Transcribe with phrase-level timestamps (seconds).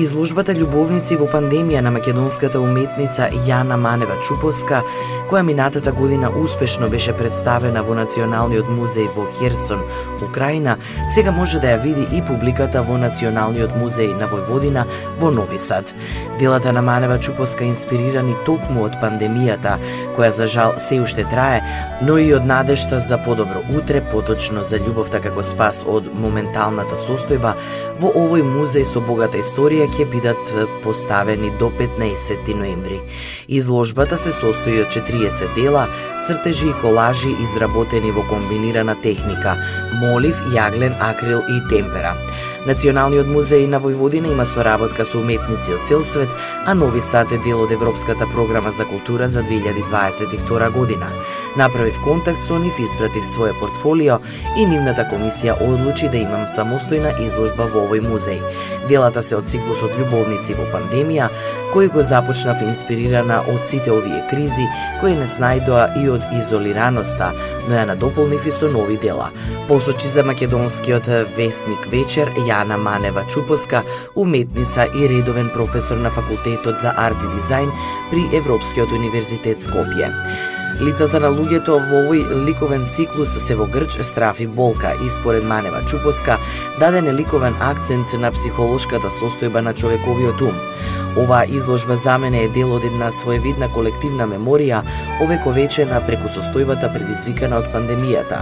[0.00, 4.78] Изложбата Љубовници во пандемија на македонската уметница Јана Манева Чуповска,
[5.28, 9.82] која минатата година успешно беше представена во Националниот музеј во Херсон,
[10.24, 10.78] Украина,
[11.14, 14.86] сега може да ја види и публиката во Националниот музеј на Војводина
[15.20, 15.92] во Нови Сад.
[16.38, 19.76] Делата на Манева Чуповска инспирирани токму од пандемијата,
[20.16, 21.60] која за жал се уште трае,
[22.00, 27.54] но и од надешта за подобро утре, поточно за љубовта како спас од моменталната состојба,
[28.00, 30.52] во овој музеј со богата историја ќе бидат
[30.84, 33.00] поставени до 15 ноември.
[33.48, 35.88] Изложбата се состои од 40 дела,
[36.26, 39.56] цртежи и колажи изработени во комбинирана техника–
[40.00, 42.14] молив, јаглен, акрил и темпера.
[42.68, 46.28] Националниот музеј на Војводина има соработка со уметници од цел свет,
[46.68, 51.08] а Нови Сад е дел од Европската програма за култура за 2022 година.
[51.56, 54.18] Направив контакт со нив, испратив своје портфолио
[54.58, 58.44] и нивната комисија одлучи да имам самостојна изложба во овој музеј.
[58.92, 61.30] Делата се од циклусот Љубовници во пандемија,
[61.74, 64.66] кој го започнав инспирирана од сите овие кризи,
[65.00, 67.30] кои не снајдоа и од изолираноста,
[67.68, 69.30] но ја надополнив и со нови дела.
[69.68, 73.82] Посочи за македонскиот вестник Вечер Јана Манева Чупоска,
[74.14, 77.70] уметница и редовен професор на факултетот за арт и дизајн
[78.10, 80.59] при Европскиот универзитет Скопје.
[80.80, 85.44] Лицата на луѓето во овој ликовен циклус се во грч, страф и болка и според
[85.44, 86.38] Манева Чупоска
[86.80, 90.56] даден ликовен акцент на психолошката состојба на човековиот ум.
[91.20, 94.80] Оваа изложба за мене е дел од една своевидна колективна меморија,
[95.20, 98.40] овековечена преку состојбата предизвикана од пандемијата.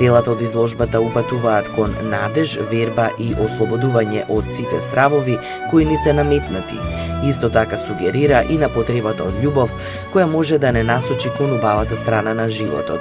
[0.00, 5.38] Делата од изложбата упатуваат кон надеж, верба и ослободување од сите стравови
[5.70, 6.76] кои ни се наметнати,
[7.24, 9.72] Исто така сугерира и на потребата од љубов,
[10.12, 13.00] која може да не насочи кон убавата страна на животот,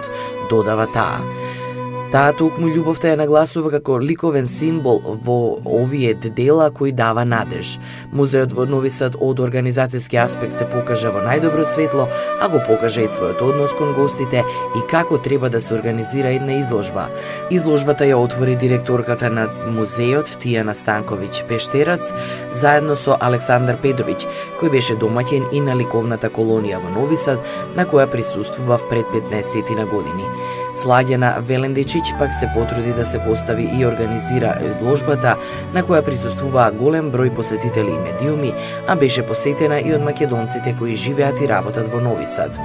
[0.49, 1.23] додава таа.
[2.09, 5.35] Таа токму љубовта ја нагласува како ликовен символ во
[5.77, 7.75] овие дела кои дава надеж.
[8.11, 12.07] Музеот во Нови Сад од организацијски аспект се покажа во најдобро светло,
[12.41, 16.55] а го покажа и својот однос кон гостите и како треба да се организира една
[16.63, 17.11] изложба.
[17.51, 22.09] Изложбата ја отвори директорката на музеот Тијана Станковиќ Пештерац
[22.49, 24.25] заедно со Александар Педровиќ,
[24.57, 27.37] кој беше домаќен и на ликовната колонија во Нови Сад,
[27.77, 30.25] на која присуствував пред 15 на години.
[30.79, 35.35] Слагена Велендичиќ пак се потруди да се постави и организира изложбата
[35.73, 38.53] на која присуствуваа голем број посетители и медиуми,
[38.87, 42.55] а беше посетена и од македонците кои живеат и работат во Нови Сад.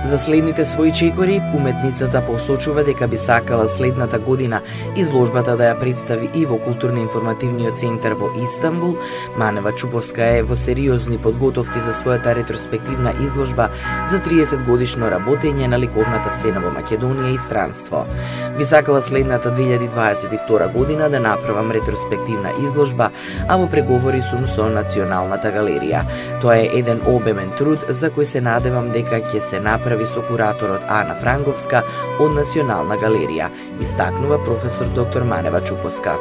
[0.00, 4.60] За следните своји чекори, уметницата посочува дека би сакала следната година
[4.96, 8.96] изложбата да ја представи и во културно-информативниот центар во Истанбул.
[9.36, 13.68] Манева Чуповска е во сериозни подготовки за својата ретроспективна изложба
[14.08, 18.06] за 30 годишно работење на ликовната сцена во Македонија и странство.
[18.56, 23.10] Би сакала следната 2022 година да направам ретроспективна изложба,
[23.48, 26.02] а во преговори сум со Националната галерија.
[26.40, 30.22] Тоа е еден обемен труд за кој се надевам дека ќе се направи направи со
[30.22, 31.82] кураторот Ана Франговска
[32.22, 33.48] од Национална галерија,
[33.82, 36.14] истакнува професор доктор Манева Чупоска.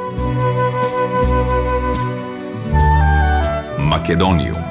[3.77, 4.69] Македониум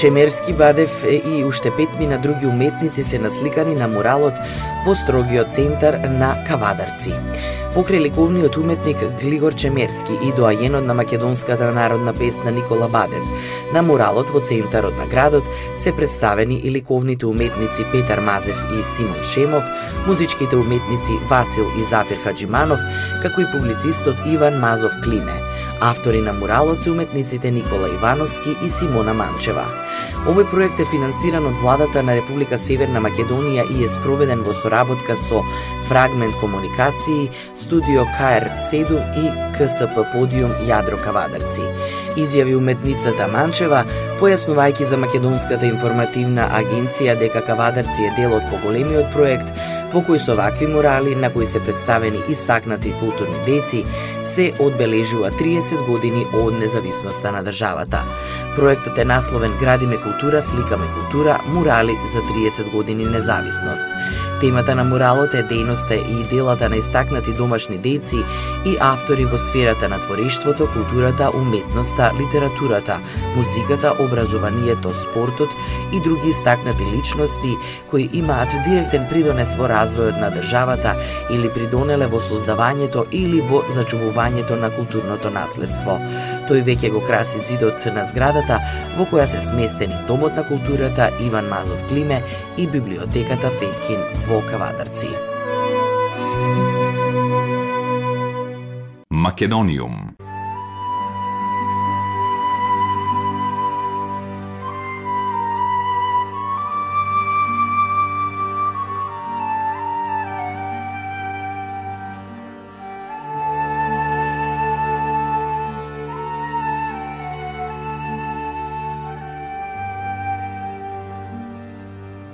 [0.00, 4.32] Чемерски Бадев и уште петмина други уметници се насликани на муралот
[4.86, 7.12] во строгиот центар на Кавадарци.
[7.74, 13.28] Покрај ликовниот уметник Глигор Чемерски и доајенот на македонската народна песна Никола Бадев,
[13.74, 15.44] на муралот во центарот на градот
[15.76, 19.64] се представени и ликовните уметници Петар Мазев и Симон Шемов,
[20.06, 22.80] музичките уметници Васил и Зафир Хаджиманов,
[23.22, 25.39] како и публицистот Иван Мазов Климе.
[25.80, 29.64] Автори на муралот се уметниците Никола Ивановски и Симона Манчева.
[30.28, 35.16] Овој проект е финансиран од владата на Република Северна Македонија и е спроведен во соработка
[35.16, 35.40] со
[35.88, 39.24] Фрагмент комуникации, Студио КР7 и
[39.56, 41.64] КСП Подиум Јадро Кавадарци.
[42.20, 43.86] Изјави уметницата Манчева,
[44.20, 49.48] појаснувајќи за Македонската информативна агенција дека Кавадарци е дел од поголемиот проект
[49.92, 53.84] во кои со вакви мурали на кои се представени истакнати културни деци
[54.24, 58.04] се одбележува 30 години од независноста на државата.
[58.56, 63.88] Проектот е насловен Градиме култура, сликаме култура, мурали за 30 години независност.
[64.40, 68.24] Темата на муралот е дејноста и делата на истакнати домашни деци
[68.64, 73.00] и автори во сферата на творештвото, културата, уметноста, литературата,
[73.36, 75.50] музиката, образованието, спортот
[75.92, 77.52] и други истакнати личности
[77.90, 80.96] кои имаат директен придонес во развојот на државата
[81.30, 86.00] или придонеле во создавањето или во зачувувањето на културното наследство.
[86.50, 88.56] Тој веќе го краси зидот на зградата
[88.96, 92.22] во која се сместени Домот на културата Иван Мазов Климе
[92.58, 95.14] и библиотеката Феткин во Кавадарци.
[99.10, 100.19] Македониум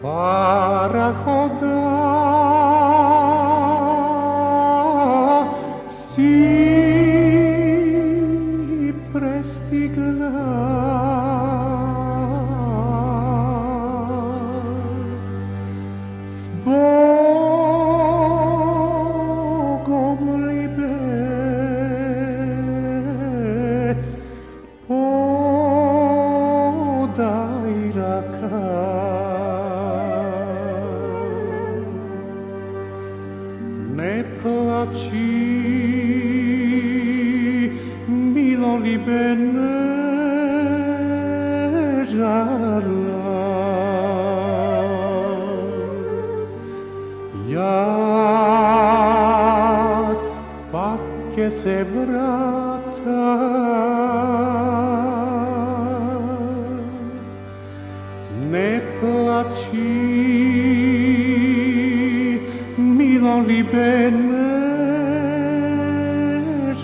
[0.07, 1.76] παραχόντα
[47.49, 47.67] iar
[50.73, 53.27] parche se vrata
[58.51, 59.95] ne placi
[62.77, 64.47] milo li bene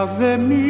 [0.00, 0.69] loves é me.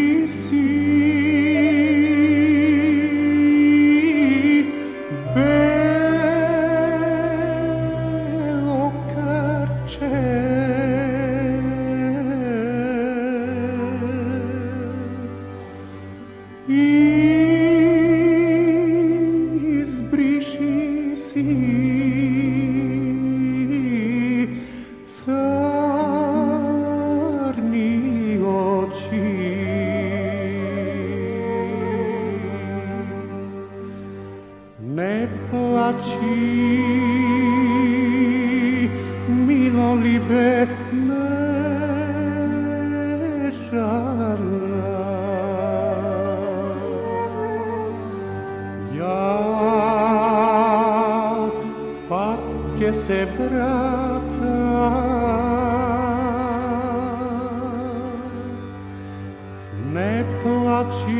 [59.93, 61.13] με το αξί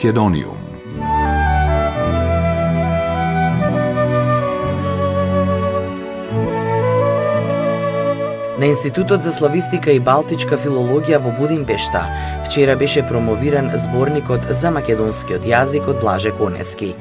[0.02, 0.61] Македониум.
[8.62, 12.04] На Институтот за славистика и балтичка филологија во Будимпешта
[12.44, 16.92] вчера беше промовиран зборникот за македонскиот јазик од Блаже Конески.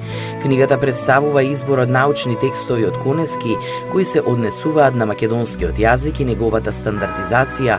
[0.41, 3.59] Книгата представува избор од научни текстови од Конески
[3.91, 7.77] кои се однесуваат на македонскиот јазик и неговата стандардизација,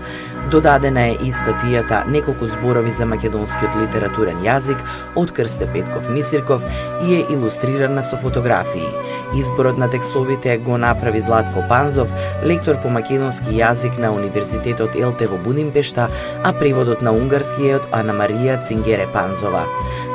[0.53, 4.79] Додадена е и статијата Неколку зборови за македонскиот литературен јазик
[5.17, 6.63] од Крсте Петков Мисирков
[7.09, 8.87] и е илустрирана со фотографии.
[9.35, 12.13] Изборот на текстовите го направи Златко Панзов,
[12.45, 16.09] лектор по македонски јазик на Универзитетот Елте во Будимпешта,
[16.45, 19.65] а преводот на унгарски е од Ана Марија Цингере Панзова.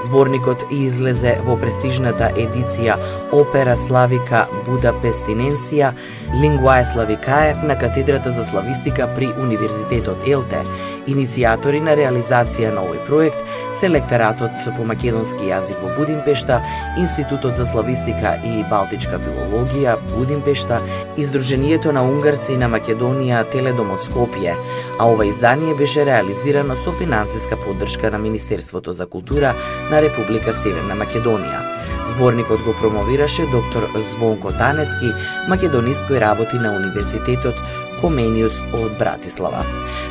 [0.06, 3.00] Зборникот излезе во престижната едиција
[3.34, 5.94] Опера Славика Будапестиненсија,
[6.42, 10.62] Лингуае Славикае на катедрата за славистика при Универзитетот Елте.
[11.08, 13.40] Иницијатори на реализација на овој проект
[13.78, 16.60] се лекторатот по македонски јазик во Будимпешта,
[17.00, 20.82] Институтот за славистика и балтичка филологија Будимпешта,
[21.18, 24.58] Издруженијето на унгарци на Македонија Теледомот Скопје,
[25.00, 29.56] а ова издание беше реализирано со финансиска поддршка на Министерството за култура
[29.92, 31.64] на Република Северна Македонија.
[32.08, 35.12] Зборникот го промовираше доктор Звонко Танески,
[35.48, 37.56] македонист кој работи на Универзитетот
[38.02, 39.64] Комениус од Братислава.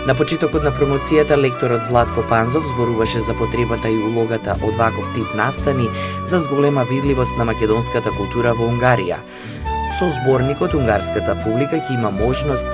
[0.07, 5.35] На почетокот на промоцијата лекторот Златко Панзов зборуваше за потребата и улогата од ваков тип
[5.35, 5.89] настани
[6.25, 9.23] за зголема видливост на македонската култура во Унгарија.
[9.99, 12.71] Со зборникот унгарската публика ќе има можност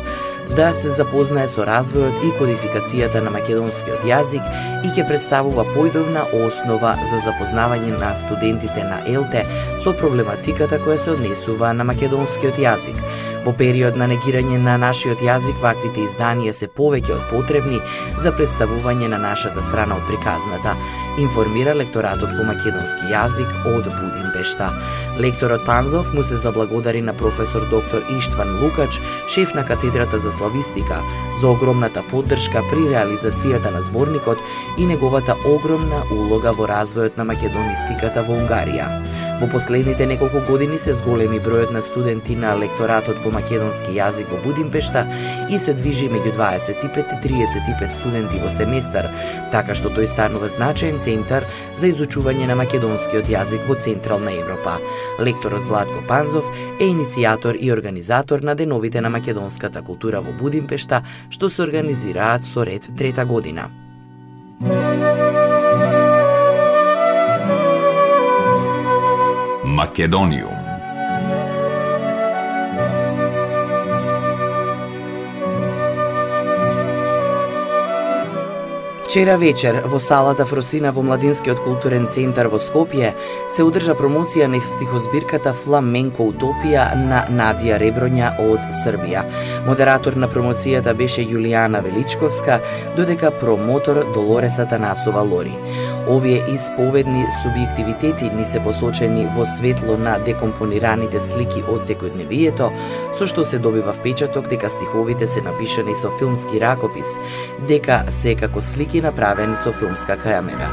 [0.56, 4.44] да се запознае со развојот и кодификацијата на македонскиот јазик
[4.84, 9.44] и ќе представува појдовна основа за запознавање на студентите на ЕЛТЕ
[9.78, 12.98] со проблематиката која се однесува на македонскиот јазик.
[13.42, 17.80] Во период на негирање на нашиот јазик, ваквите изданија се повеќе од потребни
[18.22, 20.76] за представување на нашата страна од приказната,
[21.18, 24.68] информира лекторатот по македонски јазик од Будимпешта.
[25.18, 31.02] Лекторот Панзов му се заблагодари на професор доктор Иштван Лукач, шеф на катедрата за славистика,
[31.40, 34.38] за огромната поддршка при реализацијата на зборникот
[34.78, 38.86] и неговата огромна улога во развојот на македонистиката во Унгарија.
[39.42, 44.38] Во последните неколку години се зголеми бројот на студенти на лекторатот по македонски јазик во
[44.44, 45.02] Будимпешта
[45.50, 49.10] и се движи меѓу 25 и 35 студенти во семестар,
[49.50, 51.42] така што тој станува значаен центар
[51.74, 54.78] за изучување на македонскиот јазик во Централна Европа.
[55.18, 56.46] Лекторот Златко Панзов
[56.78, 62.62] е иницијатор и организатор на деновите на македонската култура во Будимпешта, што се организираат со
[62.62, 63.72] ред трета година.
[69.92, 70.56] Македониум
[79.04, 83.10] Вчера вечер во салата Фросина во Младинскиот културен центар во Скопје
[83.52, 89.26] се одржа промоција на стихозбирката Фламенко утопија на Надија Реброња од Србија.
[89.68, 92.62] Модератор на промоцијата беше Јулијана Величковска,
[92.96, 95.52] додека промотор Долореса Танасова Лори.
[96.08, 102.70] Овие исповедни субјективитети ни се посочени во светло на декомпонираните слики од секојдневието,
[103.14, 107.20] со што се добива впечаток дека стиховите се напишани со филмски ракопис,
[107.70, 110.72] дека се како слики направени со филмска камера.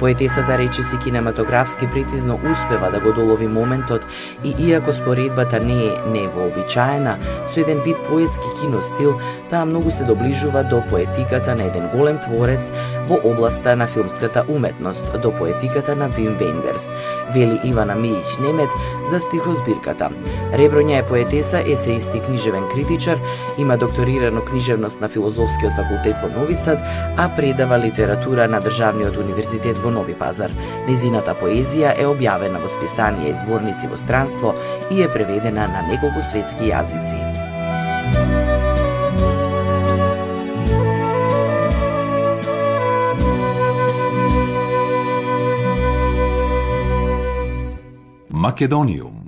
[0.00, 4.06] Поетесата речиси кинематографски прецизно успева да го долови моментот
[4.44, 9.14] и иако споредбата не е невообичаена, со еден вид поетски киностил,
[9.50, 12.72] таа многу се доближува до поетиката на еден голем творец
[13.08, 16.92] во областа на филмската уметност до поетиката на Вим Вендерс,
[17.34, 18.70] вели Ивана Мијич Немет
[19.10, 20.08] за стихозбирката.
[20.52, 23.18] Реброња е поетеса, есеисти книжевен критичар,
[23.58, 26.78] има докторирано книжевност на Филозофскиот факултет во Нови Сад,
[27.16, 30.54] а предава литература на Државниот универзитет во Нови Пазар.
[30.88, 34.54] Незината поезија е објавена во списанија и зборници во странство
[34.90, 37.20] и е преведена на неколку светски јазици.
[48.30, 49.19] Македониум.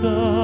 [0.00, 0.35] the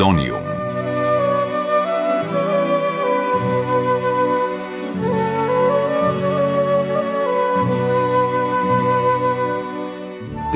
[0.00, 0.39] Македониум.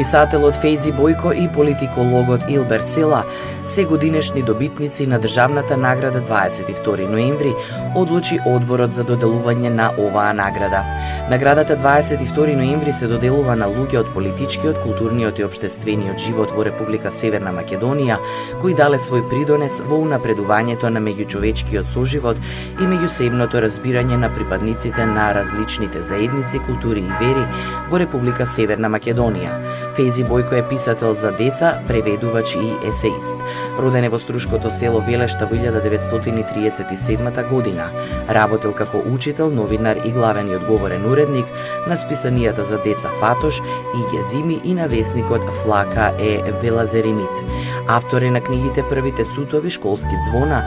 [0.05, 3.25] Писателот Фейзи Бојко и политикологот Илбер Сила,
[3.67, 7.55] се годинешни добитници на државната награда 22 ноември,
[7.97, 10.83] одлучи одборот за доделување на оваа награда.
[11.31, 17.09] Наградата 22 ноември се доделува на луѓе од политичкиот, културниот и обштествениот живот во Република
[17.11, 18.19] Северна Македонија,
[18.61, 22.45] кои дале свој придонес во унапредувањето на меѓучовечкиот соживот
[22.77, 27.49] и меѓусебното разбирање на припадниците на различните заедници, култури и вери
[27.89, 29.57] во Република Северна Македонија.
[29.97, 33.37] Фези Бојко е писател за деца, преведувач и есеист.
[33.79, 37.87] Роден е во Струшкото село Велешта во 1937 година.
[38.29, 41.47] Работел како учител, новинар и главен и одговорен уредник
[41.87, 43.63] на списанијата за деца Фатош
[43.95, 47.45] и Јазими и на весникот Флака е Велазеримит.
[47.87, 50.65] Автор е на книгите Првите цутови, Школски звона,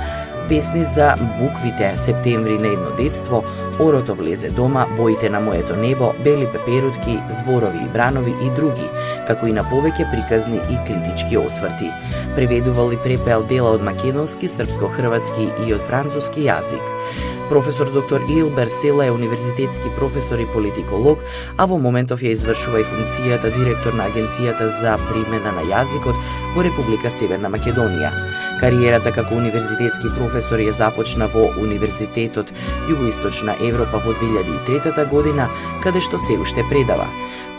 [0.49, 3.43] песни за буквите Септември на едно детство,
[3.79, 8.89] Орото влезе дома, Боите на моето небо, Бели пеперутки, Зборови и бранови и други,
[9.27, 11.91] како и на повеќе приказни и критички осврти.
[12.36, 16.81] Преведувал и препел дела од македонски, српско-хрватски и од француски јазик.
[17.49, 21.19] Професор доктор Илбер Села е универзитетски професор и политиколог,
[21.57, 26.17] а во моментов ја извршува и функцијата директор на Агенцијата за примена на јазикот
[26.55, 28.12] во Република Северна Македонија.
[28.57, 32.49] Кариерата како универзитетски професор ја започна во Универзитетот
[32.89, 35.45] Југоисточна Европа во 2003 година,
[35.83, 37.05] каде што се уште предава.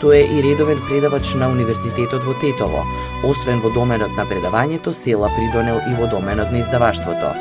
[0.03, 2.83] Тој е и редовен предавач на Универзитетот во Тетово.
[3.23, 7.31] Освен во доменот на предавањето, Села придонел и во доменот на издаваштвото.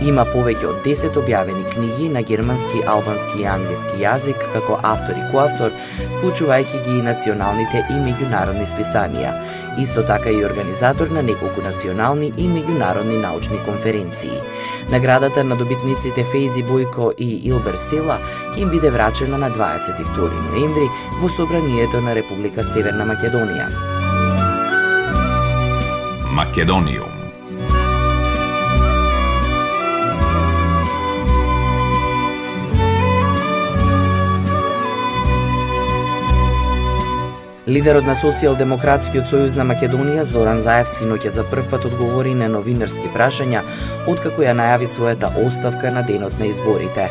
[0.00, 5.26] Има повеќе од 10 објавени книги на германски, албански и англиски јазик како автор и
[5.32, 5.72] коавтор,
[6.16, 9.36] вклучувајќи ги и националните и меѓународни списанија.
[9.78, 14.42] Исто така и организатор на неколку национални и меѓународни научни конференции.
[14.90, 18.18] Наградата на добитниците Фейзи Бојко и Илбер Сила
[18.52, 20.90] ќе им биде врачена на 22 ноември
[21.22, 23.66] во собранието на Република Северна Македонија.
[26.32, 27.21] Македониум.
[37.72, 43.08] Лидерот на Социјалдемократскиот сојуз на Македонија Зоран Заев синоќа за прв пат одговори на новинарски
[43.14, 43.62] прашања
[44.12, 47.06] откако ја најави својата оставка на денот на изборите.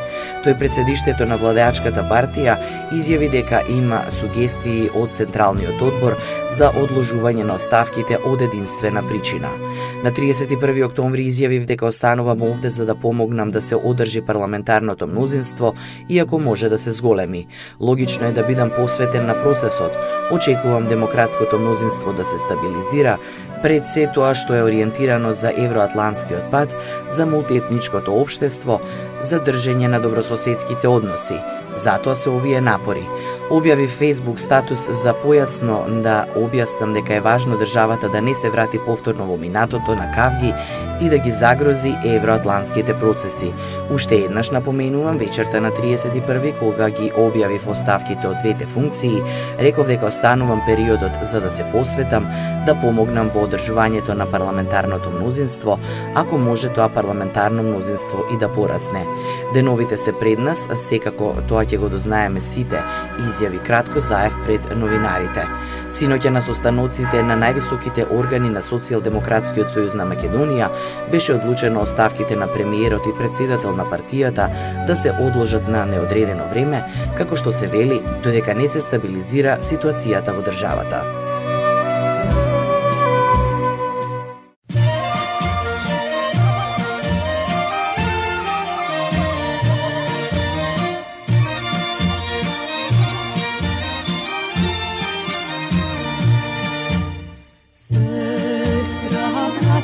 [0.46, 2.60] Тој пред седиштето на владеачката партија
[2.94, 6.18] изјави дека има сугестии од Централниот одбор
[6.54, 9.50] за одложување на оставките од единствена причина.
[10.04, 15.74] На 31 октомври изјавив дека останувам овде за да помогнам да се одржи парламентарното мнозинство,
[16.10, 17.48] иако може да се зголеми.
[17.80, 19.98] Логично е да бидам посветен на процесот.
[20.52, 23.18] Очекувам демократското мнозинство да се стабилизира,
[23.64, 26.76] пред се тоа што е ориентирано за евроатлантскиот пат,
[27.08, 28.82] за мултиетничкото општество,
[29.24, 31.40] за држење на добрососедските односи.
[31.80, 33.08] Затоа се овие напори.
[33.52, 38.80] Објави Facebook статус за појасно да објаснам дека е важно државата да не се врати
[38.86, 40.54] повторно во минатото на кавги
[41.02, 43.52] и да ги загрози евроатлантските процеси.
[43.92, 49.20] Уште еднаш напоменувам вечерта на 31 кога ги објавив оставките од двете функции,
[49.60, 52.30] реков дека останувам периодот за да се посветам
[52.66, 55.80] да помогнам во одржувањето на парламентарното мнозинство,
[56.16, 59.06] ако може тоа парламентарно мнозинство и да порасне.
[59.54, 62.84] Деновите се пред нас, секако тоа ќе го дознаеме сите,
[63.20, 65.46] изјави кратко заев пред новинарите.
[65.90, 70.70] Синоќа на состаноците на највисоките органи на Социјалдемократскиот сојуз на Македонија
[71.12, 74.50] беше одлучено оставките на премиерот и председател на партијата
[74.88, 76.84] да се одложат на неодредено време,
[77.18, 81.21] како што се вели, додека не се стабилизира ситуацијата во државата.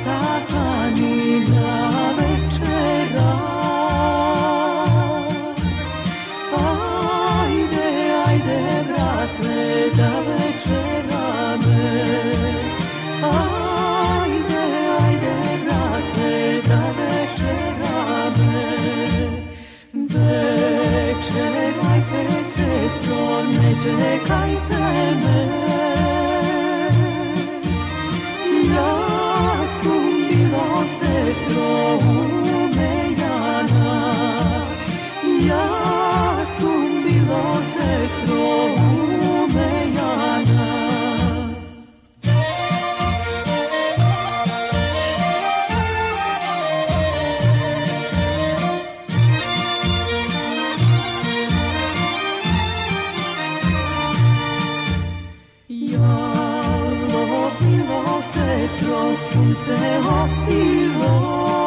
[0.04, 0.37] か
[58.34, 59.78] se, skroz sam se
[60.24, 61.67] opilo.